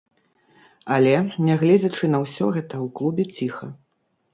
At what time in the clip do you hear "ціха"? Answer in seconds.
3.41-3.77